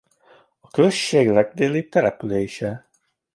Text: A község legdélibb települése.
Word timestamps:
A 0.59 0.67
község 0.71 1.29
legdélibb 1.29 1.89
települése. 1.89 2.85